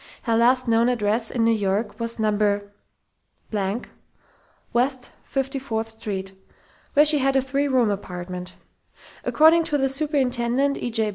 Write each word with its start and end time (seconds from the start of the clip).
Her 0.23 0.35
last 0.35 0.67
known 0.67 0.89
address 0.89 1.29
in 1.29 1.43
New 1.45 1.53
York 1.53 1.99
was 1.99 2.17
No. 2.17 2.31
West 4.73 5.11
54th 5.31 6.01
St., 6.01 6.31
where 6.93 7.05
she 7.05 7.19
had 7.19 7.35
a 7.35 7.39
three 7.43 7.67
room 7.67 7.91
apartment. 7.91 8.55
According 9.25 9.63
to 9.65 9.77
the 9.77 9.89
superintendent, 9.89 10.77
E. 10.79 10.89
J. 10.89 11.09